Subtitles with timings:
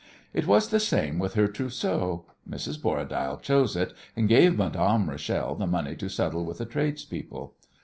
[0.33, 2.25] It was the same with her trousseau.
[2.49, 2.81] Mrs.
[2.81, 7.53] Borradaile chose it, and gave Madame Rachel the money to settle with the tradespeople.